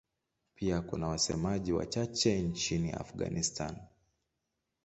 [0.55, 3.77] Pia kuna wasemaji wachache nchini Afghanistan.